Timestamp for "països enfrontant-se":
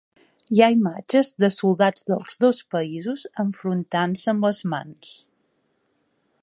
2.77-4.35